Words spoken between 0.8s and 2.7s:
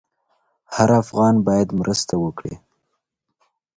افغان بايد مرسته وکړي.